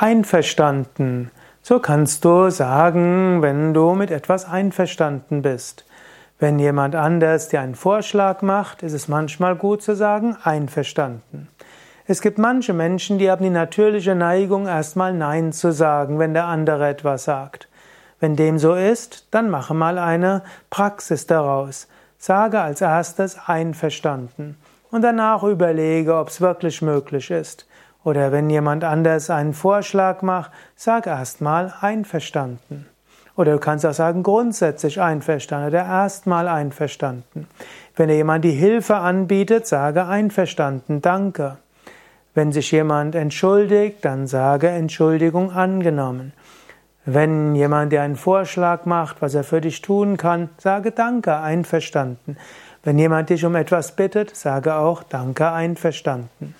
Einverstanden. 0.00 1.32
So 1.60 1.80
kannst 1.80 2.24
du 2.24 2.50
sagen, 2.50 3.42
wenn 3.42 3.74
du 3.74 3.94
mit 3.94 4.12
etwas 4.12 4.48
einverstanden 4.48 5.42
bist. 5.42 5.84
Wenn 6.38 6.60
jemand 6.60 6.94
anders 6.94 7.48
dir 7.48 7.62
einen 7.62 7.74
Vorschlag 7.74 8.40
macht, 8.42 8.84
ist 8.84 8.92
es 8.92 9.08
manchmal 9.08 9.56
gut 9.56 9.82
zu 9.82 9.96
sagen, 9.96 10.36
einverstanden. 10.44 11.48
Es 12.06 12.22
gibt 12.22 12.38
manche 12.38 12.74
Menschen, 12.74 13.18
die 13.18 13.28
haben 13.28 13.42
die 13.42 13.50
natürliche 13.50 14.14
Neigung, 14.14 14.68
erstmal 14.68 15.12
Nein 15.12 15.52
zu 15.52 15.72
sagen, 15.72 16.20
wenn 16.20 16.32
der 16.32 16.44
andere 16.44 16.86
etwas 16.86 17.24
sagt. 17.24 17.66
Wenn 18.20 18.36
dem 18.36 18.60
so 18.60 18.74
ist, 18.76 19.26
dann 19.32 19.50
mache 19.50 19.74
mal 19.74 19.98
eine 19.98 20.42
Praxis 20.70 21.26
daraus. 21.26 21.88
Sage 22.18 22.60
als 22.60 22.82
erstes 22.82 23.36
einverstanden 23.46 24.58
und 24.92 25.02
danach 25.02 25.42
überlege, 25.42 26.14
ob 26.14 26.28
es 26.28 26.40
wirklich 26.40 26.82
möglich 26.82 27.32
ist. 27.32 27.66
Oder 28.08 28.32
wenn 28.32 28.48
jemand 28.48 28.84
anders 28.84 29.28
einen 29.28 29.52
Vorschlag 29.52 30.22
macht, 30.22 30.50
sag 30.76 31.06
erstmal 31.06 31.74
einverstanden. 31.82 32.86
Oder 33.36 33.52
du 33.52 33.58
kannst 33.58 33.84
auch 33.84 33.92
sagen 33.92 34.22
grundsätzlich 34.22 34.98
einverstanden 34.98 35.68
oder 35.68 35.84
erstmal 35.84 36.48
einverstanden. 36.48 37.48
Wenn 37.96 38.08
dir 38.08 38.16
jemand 38.16 38.46
die 38.46 38.52
Hilfe 38.52 38.96
anbietet, 38.96 39.66
sage 39.66 40.06
einverstanden, 40.06 41.02
danke. 41.02 41.58
Wenn 42.32 42.50
sich 42.50 42.72
jemand 42.72 43.14
entschuldigt, 43.14 44.02
dann 44.06 44.26
sage 44.26 44.68
Entschuldigung 44.68 45.52
angenommen. 45.52 46.32
Wenn 47.04 47.54
jemand 47.54 47.92
dir 47.92 48.00
einen 48.00 48.16
Vorschlag 48.16 48.86
macht, 48.86 49.20
was 49.20 49.34
er 49.34 49.44
für 49.44 49.60
dich 49.60 49.82
tun 49.82 50.16
kann, 50.16 50.48
sage 50.56 50.92
Danke 50.92 51.36
einverstanden. 51.36 52.38
Wenn 52.82 52.98
jemand 52.98 53.28
dich 53.28 53.44
um 53.44 53.54
etwas 53.54 53.96
bittet, 53.96 54.34
sage 54.34 54.76
auch 54.76 55.02
Danke 55.02 55.52
einverstanden. 55.52 56.54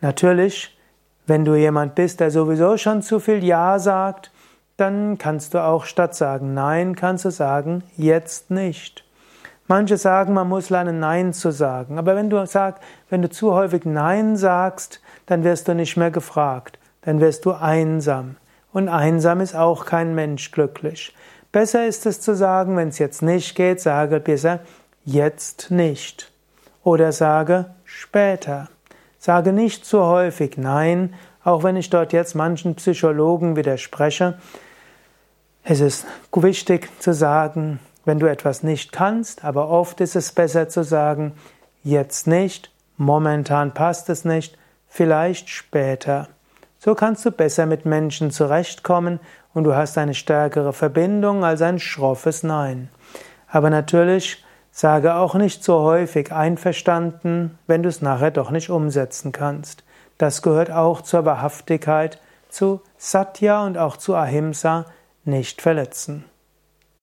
Natürlich, 0.00 0.76
wenn 1.26 1.44
du 1.44 1.54
jemand 1.54 1.94
bist, 1.94 2.20
der 2.20 2.30
sowieso 2.30 2.76
schon 2.76 3.02
zu 3.02 3.20
viel 3.20 3.42
Ja 3.44 3.78
sagt, 3.78 4.30
dann 4.76 5.18
kannst 5.18 5.54
du 5.54 5.62
auch 5.62 5.84
statt 5.84 6.14
sagen 6.14 6.54
Nein, 6.54 6.94
kannst 6.94 7.24
du 7.24 7.30
sagen 7.30 7.82
jetzt 7.96 8.50
nicht. 8.50 9.04
Manche 9.66 9.98
sagen, 9.98 10.32
man 10.32 10.48
muss 10.48 10.70
lernen 10.70 10.98
Nein 10.98 11.34
zu 11.34 11.50
sagen, 11.50 11.98
aber 11.98 12.16
wenn 12.16 12.30
du 12.30 12.46
sagst, 12.46 12.82
wenn 13.10 13.20
du 13.20 13.28
zu 13.28 13.52
häufig 13.52 13.84
Nein 13.84 14.36
sagst, 14.36 15.02
dann 15.26 15.44
wirst 15.44 15.68
du 15.68 15.74
nicht 15.74 15.96
mehr 15.96 16.10
gefragt, 16.10 16.78
dann 17.02 17.20
wirst 17.20 17.44
du 17.44 17.52
einsam. 17.52 18.36
Und 18.72 18.88
einsam 18.88 19.40
ist 19.40 19.54
auch 19.54 19.84
kein 19.84 20.14
Mensch 20.14 20.52
glücklich. 20.52 21.14
Besser 21.52 21.86
ist 21.86 22.06
es 22.06 22.20
zu 22.20 22.34
sagen, 22.34 22.76
wenn 22.76 22.88
es 22.88 22.98
jetzt 22.98 23.20
nicht 23.20 23.54
geht, 23.56 23.80
sage 23.80 24.20
besser 24.20 24.60
jetzt 25.04 25.70
nicht. 25.70 26.30
Oder 26.82 27.12
sage 27.12 27.66
später. 27.84 28.68
Sage 29.28 29.52
nicht 29.52 29.84
zu 29.84 30.06
häufig 30.06 30.56
Nein, 30.56 31.14
auch 31.44 31.62
wenn 31.62 31.76
ich 31.76 31.90
dort 31.90 32.14
jetzt 32.14 32.34
manchen 32.34 32.76
Psychologen 32.76 33.56
widerspreche. 33.56 34.38
Es 35.62 35.80
ist 35.80 36.06
wichtig 36.32 36.88
zu 36.98 37.12
sagen, 37.12 37.78
wenn 38.06 38.18
du 38.18 38.24
etwas 38.24 38.62
nicht 38.62 38.90
kannst, 38.90 39.44
aber 39.44 39.68
oft 39.68 40.00
ist 40.00 40.16
es 40.16 40.32
besser 40.32 40.70
zu 40.70 40.82
sagen, 40.82 41.34
jetzt 41.84 42.26
nicht, 42.26 42.70
momentan 42.96 43.74
passt 43.74 44.08
es 44.08 44.24
nicht, 44.24 44.56
vielleicht 44.88 45.50
später. 45.50 46.28
So 46.78 46.94
kannst 46.94 47.26
du 47.26 47.30
besser 47.30 47.66
mit 47.66 47.84
Menschen 47.84 48.30
zurechtkommen 48.30 49.20
und 49.52 49.64
du 49.64 49.74
hast 49.74 49.98
eine 49.98 50.14
stärkere 50.14 50.72
Verbindung 50.72 51.44
als 51.44 51.60
ein 51.60 51.78
schroffes 51.78 52.44
Nein. 52.44 52.88
Aber 53.46 53.68
natürlich 53.68 54.42
Sage 54.80 55.16
auch 55.16 55.34
nicht 55.34 55.64
so 55.64 55.80
häufig 55.80 56.30
einverstanden, 56.30 57.58
wenn 57.66 57.82
du 57.82 57.88
es 57.88 58.00
nachher 58.00 58.30
doch 58.30 58.52
nicht 58.52 58.70
umsetzen 58.70 59.32
kannst. 59.32 59.82
Das 60.18 60.40
gehört 60.40 60.70
auch 60.70 61.02
zur 61.02 61.24
Wahrhaftigkeit, 61.24 62.20
zu 62.48 62.80
Satya 62.96 63.66
und 63.66 63.76
auch 63.76 63.96
zu 63.96 64.14
Ahimsa, 64.14 64.84
nicht 65.24 65.62
verletzen. 65.62 66.26